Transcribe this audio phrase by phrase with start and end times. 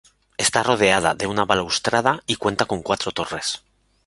[0.45, 3.61] Está rodeada de una balaustrada, y cuenta con cuatro torres.